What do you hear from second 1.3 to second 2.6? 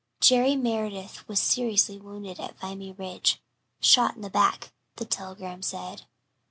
seriously wounded at